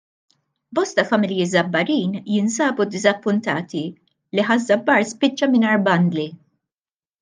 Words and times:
Bosta 0.77 1.03
familji 1.11 1.45
Żabbarin 1.51 2.17
jinsabu 2.37 2.89
ddiżappuntati 2.89 3.85
li 4.35 4.51
Ħaż- 4.51 4.63
Żabbar 4.73 5.09
spiċċa 5.15 5.55
mingħajr 5.57 5.89
bandli. 5.89 6.31